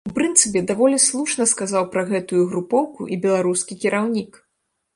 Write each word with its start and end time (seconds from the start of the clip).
У 0.09 0.11
прынцыпе, 0.17 0.61
даволі 0.71 0.97
слушна 1.07 1.45
сказаў 1.51 1.83
пра 1.97 2.03
гэтую 2.11 2.41
групоўку 2.55 3.01
і 3.17 3.21
беларускі 3.29 3.73
кіраўнік. 3.87 4.31